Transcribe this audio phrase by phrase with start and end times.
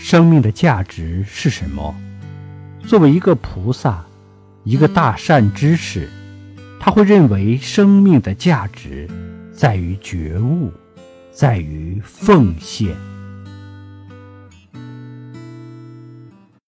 [0.00, 1.94] 生命的价值是什么？
[2.86, 4.06] 作为一个菩萨，
[4.62, 6.08] 一个大善知识，
[6.78, 9.08] 他会认为生命的价值
[9.52, 10.72] 在于觉悟，
[11.32, 12.94] 在于奉献。